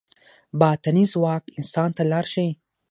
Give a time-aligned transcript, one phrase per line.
[0.61, 2.51] باطني ځواک انسان ته لار ښيي.